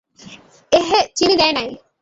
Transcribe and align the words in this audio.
এহহে 0.71 0.99
চিনি 1.15 1.35
দেয়নাই। 1.35 1.69